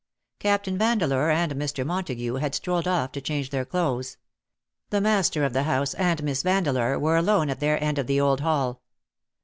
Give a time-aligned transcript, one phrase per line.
[0.39, 1.85] Captain Vandeleur and Mr.
[1.85, 4.17] Montagu had ^strolled off to change their clothes.
[4.89, 8.19] The master of the house and Miss Vandeleur were alone at their end of the
[8.19, 8.81] old hall.